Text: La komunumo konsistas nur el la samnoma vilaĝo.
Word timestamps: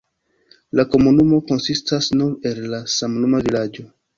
La 0.79 0.85
komunumo 0.95 1.39
konsistas 1.51 2.09
nur 2.17 2.51
el 2.53 2.65
la 2.73 2.83
samnoma 2.99 3.47
vilaĝo. 3.47 3.89